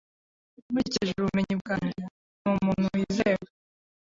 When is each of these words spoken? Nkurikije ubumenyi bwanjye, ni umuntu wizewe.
Nkurikije 0.69 1.11
ubumenyi 1.17 1.53
bwanjye, 1.61 2.01
ni 2.41 2.47
umuntu 2.53 2.85
wizewe. 2.93 3.45